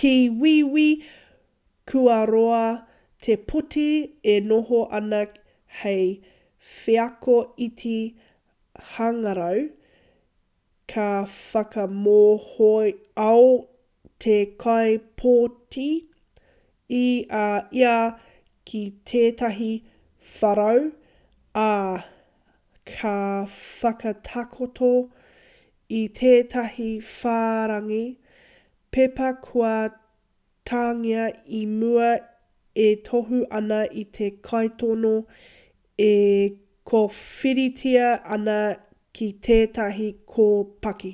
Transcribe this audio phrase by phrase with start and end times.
[0.00, 0.12] ki
[0.42, 0.82] wīwī
[1.92, 2.62] kua roa
[3.26, 3.84] te pōti
[4.32, 5.20] e noho ana
[5.82, 6.02] hei
[6.70, 9.60] wheako iti-hangarau
[10.94, 11.06] ka
[11.36, 13.46] whakamohoao
[14.26, 15.88] te kaipōti
[17.00, 17.06] i
[17.46, 17.48] a
[17.82, 17.94] ia
[18.70, 18.82] ki
[19.12, 19.70] tētahi
[20.40, 20.82] wharau
[21.66, 21.70] ā
[22.94, 23.16] ka
[23.56, 24.88] whakatakoto
[25.98, 28.00] i tētahi whārangi
[28.96, 29.74] pepa kua
[30.70, 31.24] tāngia
[31.60, 32.08] i mua
[32.84, 35.12] e tohu ana i te kaitono
[36.06, 36.08] e
[36.92, 38.56] kōwhiritia ana
[39.18, 41.12] ki tētahi kōpaki